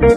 [0.00, 0.08] 10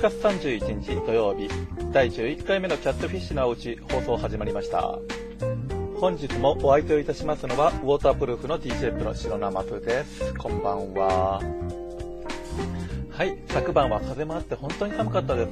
[0.00, 1.50] 月31日土曜日、
[1.92, 4.98] 第11回目のキャットフィッシュのおうち放送始まりました。
[6.00, 10.32] 本日もお相手をいたしますのは、ウォータープルーフの DJ プロ白生プです。
[10.32, 11.42] こんばんは。
[13.10, 15.50] はい、昨晩は風もあって本当に寒かったです。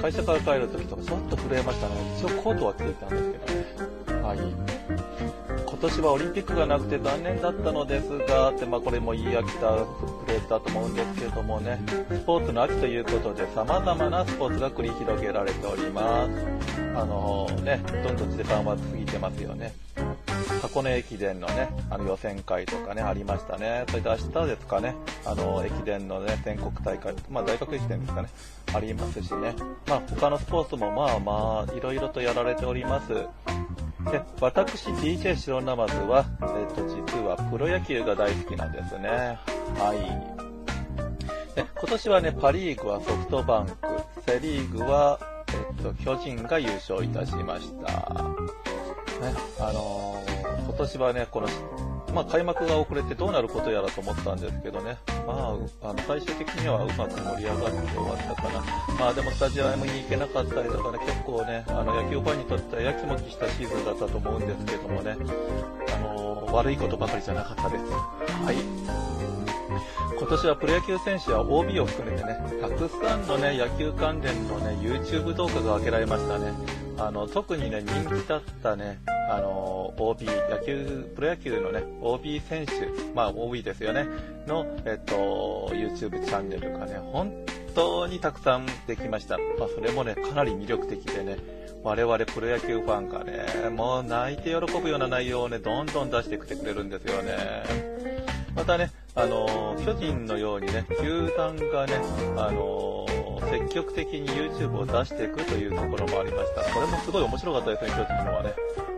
[0.00, 1.94] 会社から帰るときとかちょっと震えましたね。
[2.16, 3.57] 一応コートは着ていたんですけどね。
[4.28, 4.38] はい。
[5.64, 9.86] 今年はオリンピックがなくて残念だったのですが、ってまあこれも言い飽きたフ
[10.26, 16.78] レーズだと思うんですけれどもね、スポーツの秋ということで様々なスポーツが繰り広げられております。
[16.94, 19.72] あのね、どんどん時間は過ぎてますよね。
[20.60, 23.84] 箱根駅伝のね、あの予選会とかね、ありましたね。
[23.88, 28.28] それで明日ですかね、あの、駅伝のね、全国大会、まあ大学駅伝ですかね、
[28.74, 29.54] ありますしね。
[29.86, 33.26] まあ他のスポーツもまあまあ、いろいろとやられております。
[34.40, 39.38] 私 DJ 白ナマズは、えっ、と、実はプロ野球が大好きなんですね。
[39.78, 41.54] はい。
[41.54, 43.76] で、今年はね、パリーグはソフトバンク、
[44.26, 47.88] セリーグは、えっ、と、巨人が優勝いたしました。
[47.88, 50.28] ね、あのー
[50.78, 51.48] 今年はね、この、
[52.12, 58.98] まあ、開幕が遅れてどうなることやらと思ったんですけどね、まあ、あの最終的にはうまく盛り上がって終わったかな。
[58.98, 65.16] まあでもスタジアムに行けなかったりとかね、結構ね、あの野球ファンにとってはやきもきしたシーズンだったと思うんですけどもね、
[65.94, 67.84] あの悪いことばかりじゃなかったです。
[68.44, 68.56] はい。
[70.18, 76.52] 今年はプロ野球選手や OB を含めてね、たくさんのね、野球関連のね、YouTube 動画が上げられましたね。
[76.98, 78.98] あの、特にね、人気だったね、
[79.30, 82.72] あの、OB、野球、プロ野球のね、OB 選手、
[83.14, 84.06] まあ OB ですよね、
[84.46, 87.32] の、えっと、YouTube チャンネルがね、本
[87.74, 89.38] 当にたくさんできました。
[89.58, 91.36] まあそれもね、かなり魅力的でね、
[91.84, 97.62] 我々プロ野球ファンがね、もう泣いて喜ぶような内容をね、どんどん出してきてくれるんですよね。
[98.56, 101.94] またね、あの巨人のようにね、球団がね、
[102.36, 103.06] あの
[103.40, 106.62] 積極的に YouTube を出していくというところもありました。
[106.72, 108.54] これもすごい面白かったですね、巨人のはね。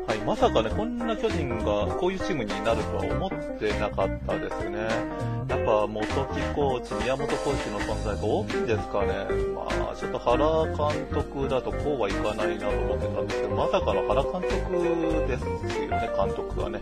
[0.06, 4.78] はい、まさかね、こんな巨人がこういうチームになるとは思ってなかったですね。
[5.49, 9.09] やっぱ元木コーチ、宮本コーチの存在が大きいんですかね。
[9.55, 10.37] まあ、ちょっと原
[10.67, 15.51] 監督だとこうはいかないなと思ってたんですけど、まさかの原監督ですよ
[15.89, 16.81] ね、監督がね。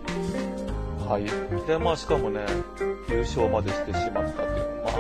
[1.09, 1.25] はい。
[1.67, 2.45] で、まあ、しかもね、
[3.09, 4.83] 優勝までしてしまったという。
[4.85, 4.91] ま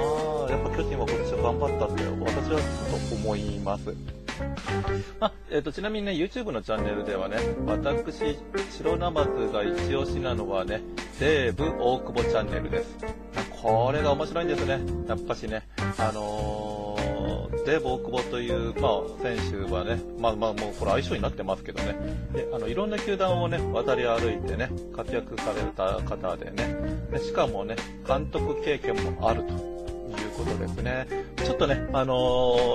[0.46, 3.94] あ、やっぱ巨人は今年は頑張ったって、私はちょっと思います。
[5.20, 7.36] まあ、えっ、と、ちなみにね、YouTube のチャンネルではね、
[7.66, 8.38] 私、
[8.78, 10.80] 白ナマズが一押しなのはね、
[11.18, 12.96] 西武大久保チャンネルです。
[13.60, 14.80] これが面白いんですね。
[15.08, 17.07] やっぱしね、あのー、
[17.66, 21.96] デーブ大久保という、まあ、選手はね、まあまあもうこれ相性になってますけどね、
[22.32, 26.76] であのいろんな球団をね、渡り歩いてね、活躍された方でね、
[27.10, 27.76] でしかもね、
[28.06, 29.78] 監督経験もあると。
[30.08, 31.06] いうことですね。
[31.36, 32.14] ちょっとね、あの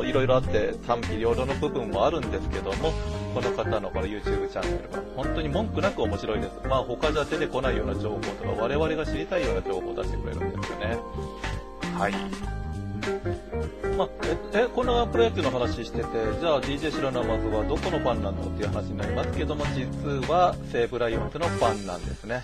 [0.03, 2.91] ーいろいろあって賛否両論の部分もあるんですけども、
[3.33, 6.67] この方のこの YouTube チャンネルは本当に文句なく面白いです。
[6.67, 10.97] まあ他じゃ出てこないような情報とか我々が知りたいような情報を出してくれるんですよね。
[11.97, 12.62] はい。
[13.97, 14.09] まあ、
[14.53, 16.03] え、え、このプロ野球の話してて、
[16.39, 22.43] じゃあ DJ 白生マズはどこのファンなのっていう話になりますけども、実は西武ライオンズのファンなんですね。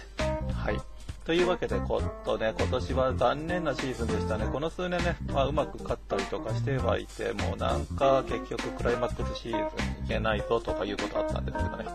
[0.53, 0.79] はい。
[1.25, 4.47] というわけで、ことね、今年は残念なシーズンでしたね。
[4.51, 9.67] この数年ね、まあ、うまく勝ったりとかしてはいて、もうなんか結局クライマックスシーズンに
[10.01, 11.85] 行けないぞとかいうことあったんですけどね。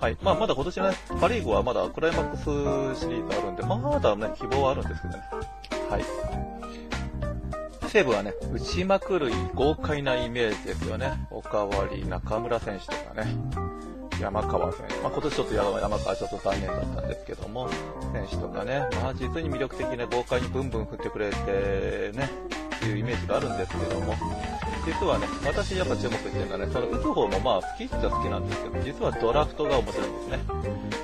[0.00, 0.16] はい。
[0.20, 5.22] まあ、まだ今年ね、パリーグはまだクライマックスシリーズあるんで、まだね、希望はあるんですけどね。
[5.88, 6.81] はい。
[7.92, 11.12] 西武はね、打ちまくる豪快なイメージですよね。
[11.30, 13.36] おかわり、中村選手とかね。
[14.18, 14.94] 山川選手。
[15.02, 17.68] まあ、今年ちょっと山山川ちょっと残念だったんですけども、
[18.14, 22.30] 選手とかね、まあ実に魅力的ね、豪快にブンブン振ってくれてね、
[22.76, 24.14] っていうイメージがあるんですけども、
[24.86, 30.38] 実はね、私やっぱ注目してるのはね、その打つ方もまあ好きっちゃ好きなんですけど、実はドラフトが面白いんですね。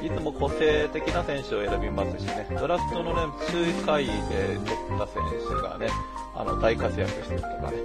[0.06, 5.90] いつも個性的な選手を選びますしね、ドラフトのね、周回で取った選手がね、
[6.38, 7.78] あの、大活躍してるとかね、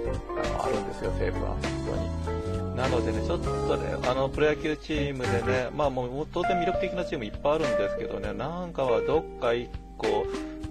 [0.44, 1.60] あの、あるんですよ、西武は、本
[1.90, 2.76] 当に。
[2.76, 9.68] なのでね、ちょっとね、あの、プロ野球チームでね、まあもう当然魅力的なチームいっぱいあるんですけどね、なんかはどっか一
[9.98, 10.24] 個、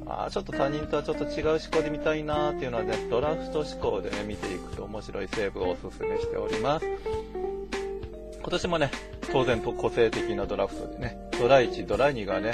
[0.06, 6.86] あちょっと他人とはちょっと違う思考で見たいなーっていうのはね、ドラフト思考でね、見ていくと面白い西武をおすすめしております。
[8.40, 8.92] 今年もね、
[9.32, 12.54] 当然と個性的なドラフトでね、ドラ1、ドラ2がね、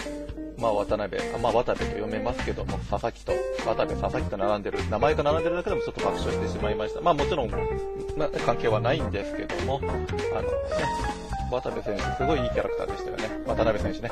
[0.60, 3.34] まあ渡辺、まあ渡部と読めますけども、佐々木と、
[3.66, 7.02] 渡部、佐々木と並んでる、名前が並んでるだけでもちょっと爆笑してしまいました。
[7.02, 13.30] まあもちろん、まあ関係はないんですけども、あのね、渡部選手、すごいいいキャラクターでしたよね。
[13.46, 14.12] 渡辺選手ね。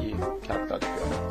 [0.00, 1.22] いいキャラクターですよね。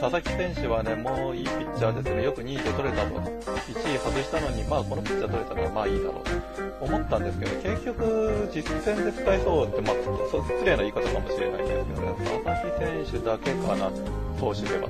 [0.00, 2.24] 佐々木選手はね、もういいピッチャーですね。
[2.24, 3.16] よく2位で取れたと。
[3.16, 12.56] 1位外したのに、まあこのピッチャー取れたのはまあいいだろうと思ったんですけど、結局実戦で使えそうって、まあ失礼な言い方かもしれないんですけどね、佐々
[13.04, 13.90] 木選手だけかな、
[14.40, 14.88] 投手では。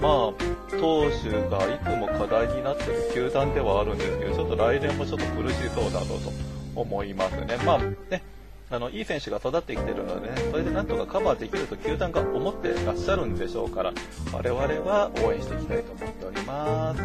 [0.00, 6.32] まあ、投手がいつも課題になってる球団ではあるんですけど、ちょっと来年もちょっと苦しそうだろうと
[6.74, 7.56] 思いますね。
[7.64, 7.78] まあ
[8.10, 8.22] ね、
[8.72, 13.92] あの、いい選手が育ってきてるのでね、それでなんとかカバーできると球団が思ってらっしゃるんでしょうから、
[14.32, 17.02] 我々は応援していきたいと思っております。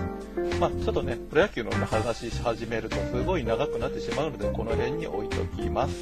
[0.59, 5.95] まあ、ちょっとね、プロ野球の話し始めるとすごい長くなってしまうので、この辺に置いときます。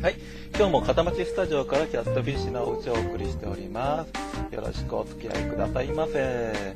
[0.00, 0.14] はい。
[0.56, 4.54] 今日も片町スタジオからキャットフィッシュのお家をお送りしております。
[4.54, 6.74] よろしくお付き合いくださいませ。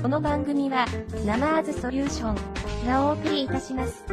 [0.00, 0.86] この番組は、
[1.26, 4.04] ナマーズソリューションがお送りいたします。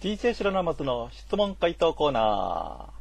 [0.00, 2.98] DJ 白ナマズの質問回答コーナー。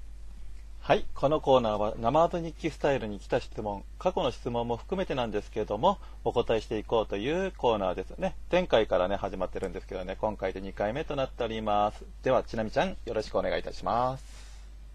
[0.88, 1.06] はい。
[1.14, 8.36] このコーナーは、生アート日記スタイルに来た質問、過去の質問も含めてなんですけれども、お答えしていこうというコーナーですね。
[8.52, 12.04] 前回からね、始まってるんですけどね、今回で2回目となっております。
[12.24, 14.24] では、ちなみちゃん、よろしくお願いいたします。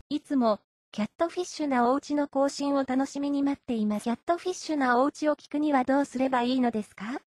[0.09, 0.61] いつも、
[0.95, 4.03] キャットフィッシュなお家の更新を楽しみに待っています。
[4.03, 7.23] キャットフィッシュなお家を聞くにはどうすればいいのですか？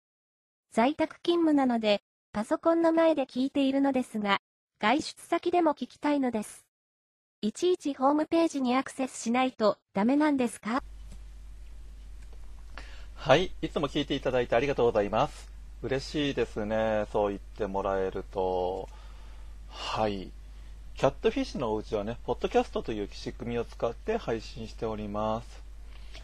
[0.72, 4.38] 在宅勤務なので、パソコンの前で聞いているのですが、
[4.80, 6.68] 外出先でも聞きたいのです。
[7.42, 10.84] いちいちホームページにアクセスしないとダメなんですか？
[13.16, 13.52] はい。
[13.64, 15.52] いつも聞いていただいてありがとうございます。
[15.82, 17.08] 嬉しいですね。
[17.12, 18.88] そう言ってもらえると。
[19.70, 20.30] はい。
[20.98, 25.62] キャットフィッシュのお家はね、ポッドキャストという仕組みを使って配信しております。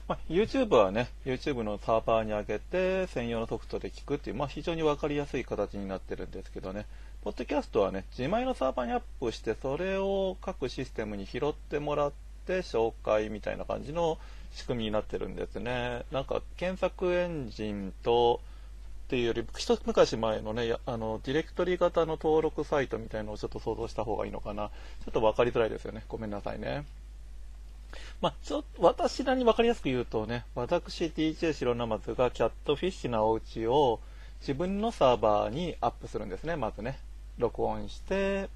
[0.08, 6.86] まあ、YouTube はね、YouTube のサーバーに上げて専用のソフトで聞くっていう、まあ、非常に分かりやすい形になってるんですけどね、
[7.22, 12.12] ポッドキャストはね、自前のサーバーにアップして、それを各システムに拾ってもらっ
[12.48, 14.20] て紹介みたいな感じの
[14.54, 16.04] 仕組みになってるんですね。
[16.14, 18.40] なんか検索エンジンと、
[19.12, 24.70] っていうより、一昔前のね、あの、ディレクトリ型の登録サイトみたいのをちょっと想像した方がいいのかな。
[25.04, 26.06] ちょっと分かりづらいですよね。
[26.08, 26.86] ごめんなさいね。
[28.22, 34.00] まあ、ちょっと、私なりに分かりやすく言うとね、私 DJ 白ナマズがキャットフィッシュなお家を
[34.40, 36.98] 自分のサーバーにアップするんですね、まずね。
[37.38, 38.50] 録音して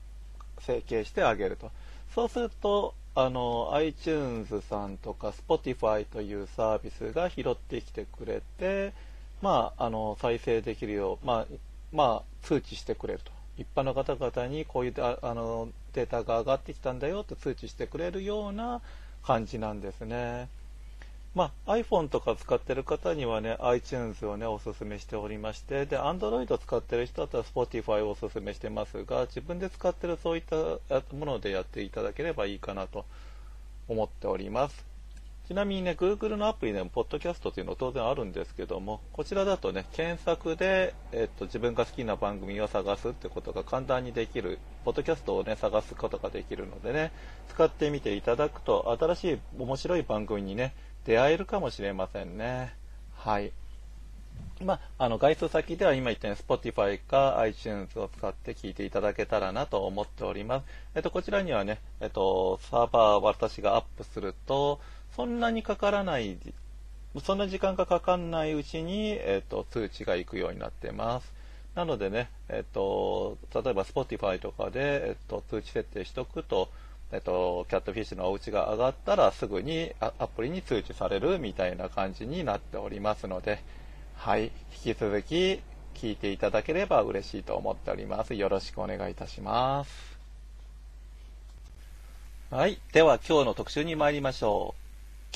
[0.60, 1.72] 整形してあげると
[2.14, 8.94] そうするとあの iTunes さんとか Spotify というサービスが拾ってきてくれて、
[9.42, 11.46] まあ、あの再生できるよう、まあ
[11.92, 18.82] まあ、通知してくれると一般の方々にこういうあのデータが上がってきたんだよと通知してくれるような
[19.24, 20.50] 感じなんですね。
[21.34, 30.56] まあ、iPhone とか使ってる方にはね、iTunes をね、おすすめしておりまして、で、Android を使ってる人だったら Spotify をおすすめしてますが、自分で使ってるそういった
[31.14, 33.04] ものでやっていただければいいかなと
[33.90, 34.95] 思っております。
[35.48, 47.12] ちなみにね、Google のアプリでも、ポッドキャストというのは当然あるんですけども、こちらだとね、検索で、えっと、自分が好きな番組を探すってことが簡単にできる、ポッドキャストをね、探すことができるのでね、
[47.50, 50.74] 使ってみていただくと、新しい面白い番組にね、
[51.06, 52.74] 出会えるかもしれませんね。
[53.14, 53.52] はい。
[54.64, 60.66] まあ、あの、外出先では今言ったように Spotify か iTunes を使って聞いていただけたらなと思っております。
[60.96, 64.80] えっと、こちらにはね、えっと、サーバー私がアップすると、
[65.16, 66.38] そんなにかからない、
[67.24, 71.34] そんな時間がかかんないうちに、えっと、通知が行くようになってます。
[71.74, 76.70] なのでね、えっと、例えば Spotify とかで、えっと、通知設定しておくと、
[77.12, 83.60] えっと、キャットフィッシュのお家が上がったらすぐにアプリに通知されるみたいな感じになっておりますので、
[84.16, 84.46] はい、
[84.86, 85.62] 引き続き
[85.94, 88.34] 聞いていただければ嬉しいと思っております。
[88.34, 90.18] よろしくお願いいたします。
[92.52, 94.85] はい、では今日の特集に参りましょう。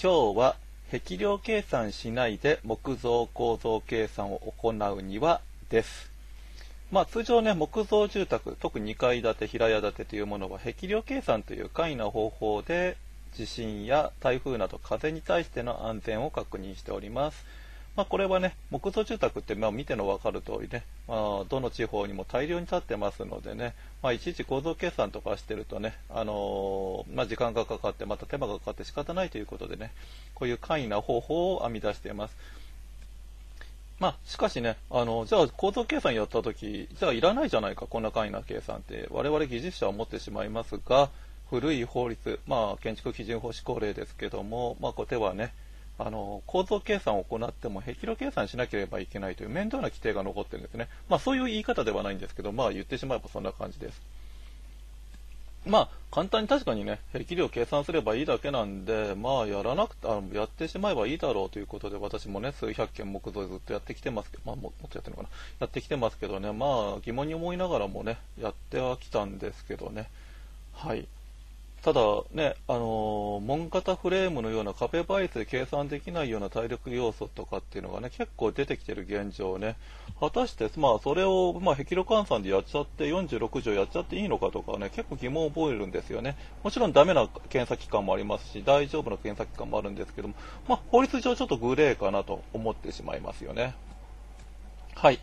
[0.02, 0.56] 今日は
[0.94, 6.10] 壁量計算しないで木造構造計算を行うにはです。
[6.90, 12.96] まあ、通常ね、木造住宅、特に2階建て、平屋建てというものは、壁量計算という簡易な方法で、
[13.34, 17.46] 地震や台風など風に対しての安全を確認しております。
[18.00, 29.92] まあ、これはね、木造住宅って、まあ、見ての分かる通りね、まあ、どの地方にも大量に建ってますのでね、まあ、いちいち構造計算とかしてるとね、あのー、まあ、時間がかかって、また手間がかかって仕方ないということでね、
[30.34, 32.38] こういう簡易な方法を編み出しています。
[34.00, 41.10] まあ、しかしね、あの、じゃあ構造計算やったとき、じゃあいらないじゃないか、こんな簡易な計算って、我々技術者は思ってしまいますが、
[41.50, 45.52] 古い法律、まあ、建築基準法施行令ですけども、まあ、ここではね、
[46.00, 50.88] あの、構造計算を行っても、壁炉計算しなければいけないという面倒な規定が残ってるんですね。
[51.10, 54.02] まあ、そういう言い方ではないんですけど、まあ、言ってしまえばそんな感じです。
[55.66, 65.30] まあ、簡単に確かにね、壁量計算すればいいだけなんで、まあ、やらなくて、あのやってしまえばいいだろうということで、私もね、数百件木造ずっとやってきてますけど、まあ、もっとやってるのかな。
[65.60, 70.10] やってきてますけどね、まあ、疑問に思いながらもね、やってはきたんですけどね。
[70.74, 71.08] はい。
[71.82, 79.78] ただね、あのー、門型フレームのような壁倍率で計算できないような体力要素とかっていうのがね、結構出てきてる現状ね。
[80.20, 86.36] 果たして、まあ、それを、まあ、壁炉換算でやっちゃって、46条やっちゃっていいのかとかね、結構疑問を覚えるんですよね。
[86.64, 90.34] もちろんダメな検査機関もありますし、大丈夫な検査機関もあるんですけども、
[90.68, 93.74] まあ、法律上ちょっとグレーかなと思ってしまいますよね。
[94.96, 95.20] はい。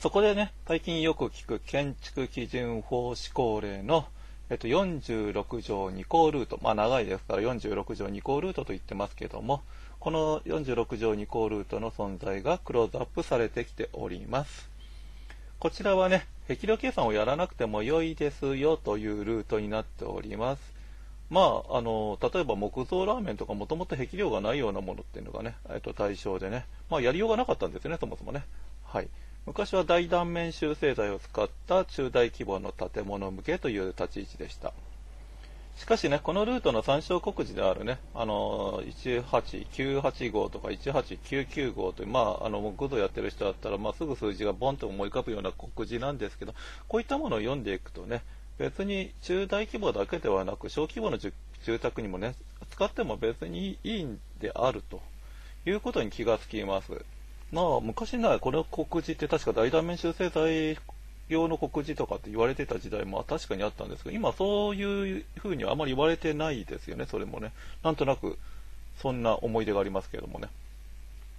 [0.00, 4.04] そこでね、最近よく聞く建築基準法施行令の
[4.54, 9.62] えっと、46条2項ルート、まあ長いですから46条2項ルートと言ってますけども、
[9.98, 14.70] この46条2項ルートの存在がクローズアップされてきております。
[15.58, 20.62] こちらはね、壁量計算をやらなくても良いですよというルートになっております。
[21.30, 28.44] まあ、あの、例えば木造ラーメンとかもともと壁量がないようなものっていうのがね、えっと、対象でね、まあ、やりようがなかったんですよね、そもそもね。
[28.84, 29.08] はい。
[29.46, 34.72] 昔は大断面修正剤を使った中大規模の建物向けという立ち位置でした。
[35.76, 46.54] しかしね、このルートの参照告示であるね、あの、18985号とか18995号という、まあ、あの、木造やってる人だったら、まあ、すぐ数字がボンと思い浮かぶような告示なんですけど、
[46.88, 48.22] こういったものを読んでいくとね、
[48.56, 51.32] 別に中大規模だけではなく、小規模の住
[51.80, 52.36] 宅にもね、
[52.70, 55.02] 使っても別にいいんであると
[55.66, 57.04] いうことに気がつきます。
[57.52, 60.78] まあ、昔ならこの告示って確か大断面修正剤
[61.28, 67.52] 用の告示とかって言われてた時代も確かにあったんですけど、今そういうふうにはあまり言われてないですよね、それもね。
[67.82, 68.38] なんとなく、
[69.00, 70.48] そんな思い出がありますけどもね。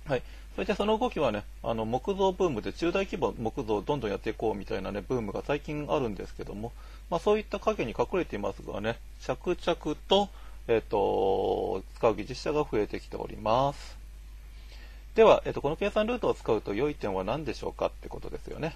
[0.08, 0.24] はい。
[0.56, 6.72] それでその動きはね、あの、木造ブームで中大規模木造をどんどんやっていこうみたいなね、ブームが最近あるんですけども、
[7.10, 10.30] まあそういった影に隠れていますがね、着々と、
[10.68, 14.05] えっ、ー、と、使う技術者が増えてきております。
[15.16, 18.76] では、えっと、この計算ルートを使うと良い点は何でしょうかってことですよね。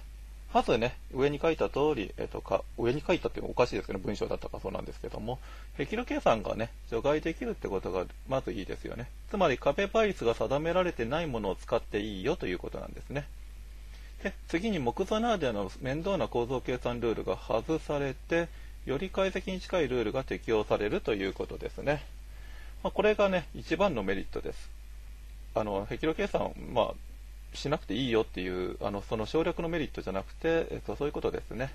[0.52, 5.38] まずね、上に書いた通り、えっと、か、上に書いたっていうのはおかしいですけど、文章だったかそうなんですけども、
[5.76, 9.08] 壁炉計算がね、除外できるってことが、まずいいですよね。
[9.30, 13.28] つまり、壁倍率が定められてないものを使っていいよということなんですね。
[14.24, 18.48] で、次に木造ならではの面倒な構造計算ルールが外されて、
[18.86, 22.02] より解析に近いルールが適用されるということですね。
[22.82, 24.79] まあ、これがね、一番のメリットです。
[25.54, 31.72] あの、壁炉計算、まあ、しなくていいよっていう、あの、その省略のメリットじゃなくて、えっと、そういうことですね。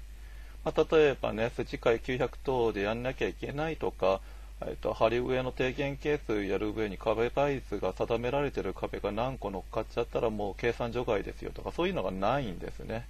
[0.64, 4.22] まあ、例えばね、筋会900等でやんなきゃいけないとか、
[4.62, 13.06] えっと、針上の低減係数やる上に壁倍率が定められてる壁が何個乗っかっちゃったらもう計算除外ですよとか、そういうのがないんですね。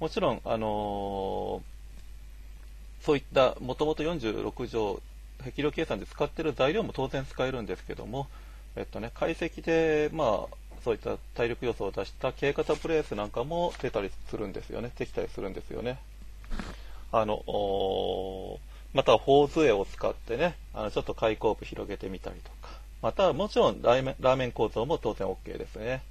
[0.00, 5.00] もちろん、あのー、そういった、もともと46条、
[5.44, 8.28] 壁量計算で使ってる材料も当然使えるんですけども、
[8.76, 14.90] えっとね、解析で、まあ、そういった体力予想を出した K 型プレースなんかも出たりするんですよね。
[14.96, 15.98] できたりするんですよね。
[17.12, 18.58] あの、
[18.92, 22.70] また、頬杖を使ってね、あの、ちょっと開口部広げてみたりとか。
[23.02, 26.02] また、もちろんラーメン、ラーメン構造も当然 OK ですね。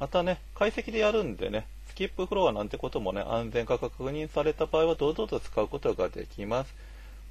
[0.00, 6.74] またね、解析でやるんでね、スキップフロアなんてこともね、安全化が確認された場合は堂々と使うことができます。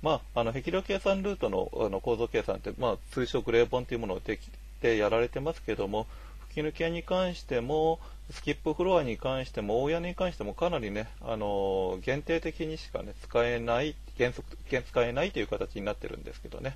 [0.02, 4.50] まあ、あの、壁量計算ルートのあの構造計算って、まあ、通称グレーボンというものをでき
[4.84, 6.06] てやられてますけども、
[6.50, 8.00] 吹き抜けに関しても、
[8.32, 16.76] スキップフロアに関しても、大屋根に関してもかなりね、あの限定的にしかね、使えない、原則、使えないという形になってるんですけどね。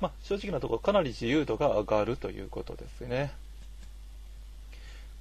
[0.00, 3.32] まあ、正直なところかなり自由度が上がるということですね。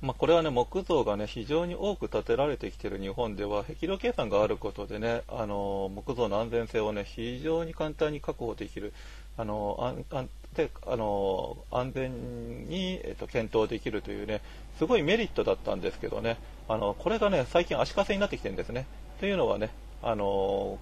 [0.01, 8.93] まあ、これはね、木造がね、非常に多く建てられてきている日本では、壁炉計算があることでね、あの木造の安全性をね、非常に簡単に確保できる、
[9.37, 14.41] あの安であの安全に、えっと、検討できるというね、
[14.77, 18.85] すごいメリットだったんですけどね、あのこれがね、最近足かせになってきてるんですね。
[19.19, 19.69] というのはね、
[20.01, 20.79] あの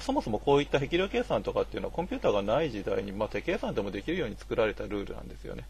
[0.00, 5.64] そもそもこういった壁量計算とかっていうのはコンピューターがない時代に、まあ、手計算でもできるように作られたルールなんですよね。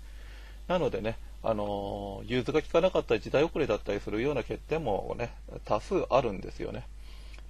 [0.66, 5.32] なのでね、あの融通が利かなかったり時代遅れだったりするような欠点もね、
[5.64, 6.86] 多数あるんですよね。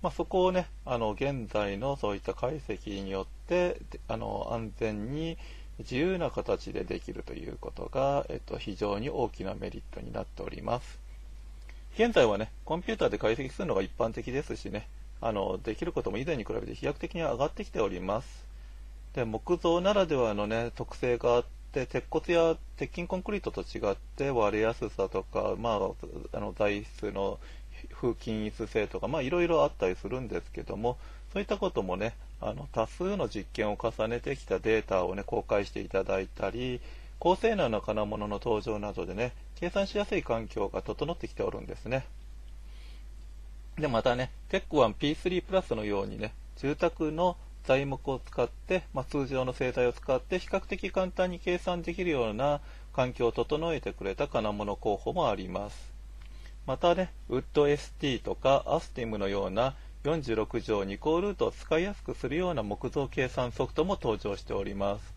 [0.01, 5.37] まあ、そこをね、あの、現在のそういった解析によって、あの、安全に
[5.79, 10.99] 自由な形でできるということが、えっと、非常に大きなメリットになっております。
[11.95, 14.89] 現在はね、コンピューターで解析するのが一般的ですしね、
[15.21, 18.47] あの、できることも以前に比べて飛躍的に上がってきております。
[19.15, 27.39] で、木造ならではのね、特性があって、鉄骨や鉄筋コンクリートと違って割れやすさとか、まあ、あの材質の
[28.01, 30.97] 風均一性とか、まあ、いろいろあったりするんですけども、
[31.33, 36.81] そういったこともね、あの多数の実験を重ねてきたデータをね、公開していただいたり、
[37.19, 42.07] 高性能な金物の登場などでね、計算しやすい環境が整ってきておるんですね。
[43.77, 52.61] で、またね、テック 1P3 プラスのようにね、住宅の材木を使って、まあ、通常の生態を使って比較的簡単に計算できるような
[52.93, 55.98] 環境を整えてくれた金物候補もあります。
[56.69, 65.15] またね、ウッド ST とかアスティムのような46乗2項ルートを使いやすくするような木造計算ソフトも登場しております。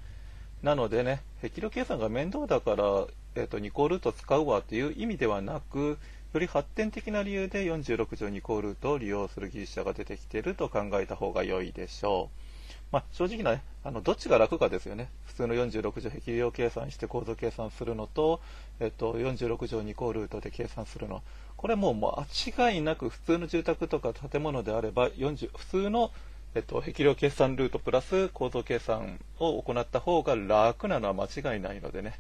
[0.63, 3.05] なのでね、壁量計算が面倒だから、
[3.35, 5.97] えーと、2項ルート使うわという意味ではなく、
[6.31, 12.50] より発展的な理由で46乗2項ルートを利用する技術者が出てきていると考えた方が良いでしょう。
[12.91, 15.09] まあ、正直な、ね、あのどっちが楽かですよね。
[15.25, 18.41] 普通の46乗壁量計算して構造計算するのと、
[18.79, 21.23] えっと、46乗2項ルートで計算するの。
[21.55, 26.11] これももう間違いなく普通の住宅とか建物であれば40、普通の、
[26.53, 32.19] えっと、壁量計算ルートプラス構造計算を行った方が楽なのは間違いないのでね。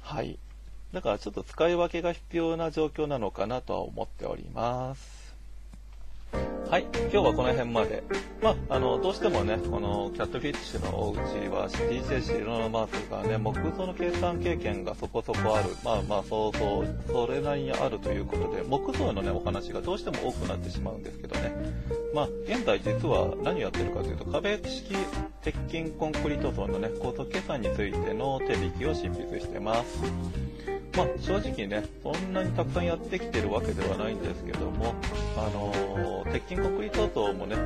[0.00, 0.38] はい。
[0.92, 5.21] だからちょっと使い分けが必要な状況なのかなとは思っております。
[6.72, 8.02] はい、今日はこの辺まで。
[8.40, 11.18] まあ、あの、どうしてもね、このキャットフィッシュのお家
[11.50, 15.68] は DJ シロノマースがね、木造の計算経験がそこそこある。
[15.84, 21.52] まあまあ、そうそう、それなりにあるということで、木造のね、お話がどうしても多くなってしまうんですけどね。
[22.14, 24.96] まあ、現在実は何をやってるかというと、壁式
[25.42, 30.02] 鉄筋コンクリート層のね、構造計算についての手引きを執筆してます。
[30.96, 34.94] まあ、正直ね、そんなにたくさんやってきてるわけではないんですけども、
[35.36, 35.72] あの
[36.32, 37.56] 鉄筋コンクリート層もね、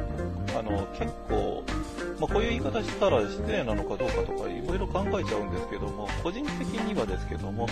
[0.58, 1.62] あの結構、
[2.18, 7.68] まあ、こういう言い方したら失礼なのかどうかとかいろいろ考えちゃうんですけども、個人的にはですけども、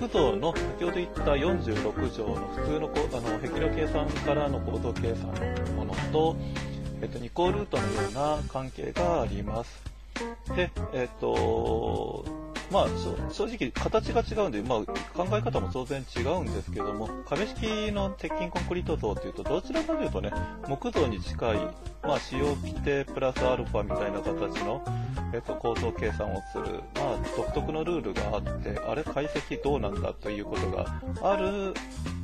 [0.00, 5.32] 木造の先ほど言った46畳の普通のこあの壁量計算からの構造計算
[5.66, 6.36] のものと、
[7.00, 9.94] えっと、2項ルートのような関係があります。
[10.56, 12.24] で、えっと、
[12.70, 12.86] まあ、
[13.30, 14.78] 正直形が違うんで、まあ、
[15.16, 20.32] 考え方も当然違うんですけども、壁式の鉄筋コンクリート像というと、どちらかというとね、
[20.68, 21.56] 木造に近い、
[22.02, 24.82] まあ、使用規定プラスアルファみたいな形の、
[25.32, 31.74] えっと、構造計算をする、まあ、独特のルールがあって、あれ解析どうなんだということがある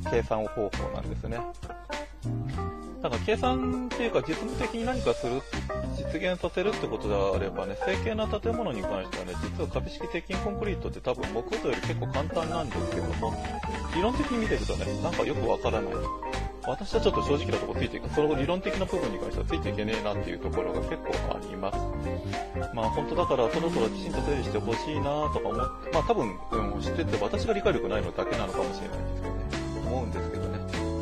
[0.09, 1.39] 計算方法なんですね。
[3.01, 5.41] だか計算っていうか実務的に何かする、
[5.97, 13.33] 実現させるってことであればね、整形な建物に関してはね、実は壁式鉄筋コンクリートって多分木造より結構簡単なんですけども、
[13.95, 15.93] 理論的に見てるとね、なんかよくわからない。
[16.67, 21.77] 私はちょっと正直なとこついていく、その理論的な部分に関してはついていけねえなっていうところが結構あります。
[22.75, 30.59] まあ本当だからそろそろきちんと整理してほしいなとか思って、まあ多分、うん、知ってて私が理解力ないのだけなのかもしれないんですけどね、思うんですけどね。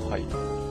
[0.09, 0.68] はい。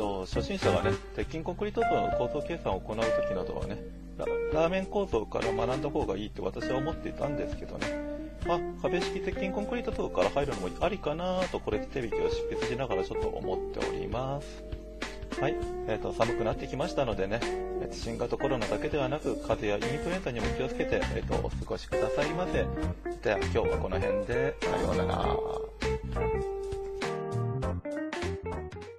[0.00, 3.76] と、初心者がね、鉄筋コンクリート層の構造計算を行う時などはね
[4.16, 4.24] ラ、
[4.62, 7.86] ラーメン構造から学んだ方がいいって私は思っていたんですけどね、
[8.48, 14.64] あ、壁式鉄筋コンクリート層から入るのもありかなと、これで手引きを執筆しながらちょっと思っております。
[15.38, 17.40] はい、えーと、寒くなってきましたのでね、
[17.92, 22.64] 新型コロナだけではなく、風邪やインフルエンザにも気をつけて、えーと、お過ごしくださいませ。
[23.22, 26.59] では今日はこの辺で、さようなら。